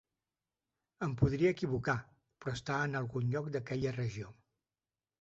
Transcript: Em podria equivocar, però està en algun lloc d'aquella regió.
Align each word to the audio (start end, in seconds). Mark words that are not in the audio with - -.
Em 1.07 1.13
podria 1.19 1.51
equivocar, 1.57 1.97
però 2.41 2.57
està 2.61 2.81
en 2.89 3.01
algun 3.05 3.31
lloc 3.37 3.55
d'aquella 3.59 3.97
regió. 4.03 4.37